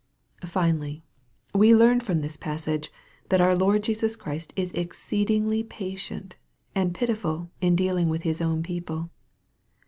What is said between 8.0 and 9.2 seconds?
with His own people.